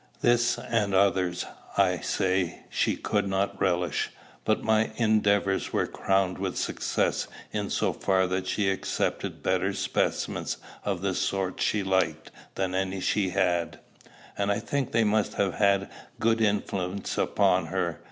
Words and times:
This 0.21 0.57
and 0.57 0.95
others, 0.95 1.45
I 1.77 1.99
say, 1.99 2.63
she 2.71 2.95
could 2.95 3.27
not 3.27 3.61
relish; 3.61 4.09
but 4.45 4.63
my 4.63 4.89
endeavors 4.95 5.71
were 5.71 5.85
crowned 5.85 6.39
with 6.39 6.57
success 6.57 7.27
in 7.51 7.69
so 7.69 7.93
far 7.93 8.25
that 8.25 8.47
she 8.47 8.67
accepted 8.71 9.43
better 9.43 9.73
specimens 9.73 10.57
of 10.83 11.03
the 11.03 11.13
sort 11.13 11.61
she 11.61 11.83
liked 11.83 12.31
than 12.55 12.73
any 12.73 12.99
she 12.99 13.29
had; 13.29 13.77
and 14.35 14.51
I 14.51 14.57
think 14.57 14.91
they 14.91 15.03
must 15.03 15.35
have 15.35 15.53
had 15.53 15.83
a 15.83 15.89
good 16.19 16.41
influence 16.41 17.15
upon 17.15 17.67
her. 17.67 17.99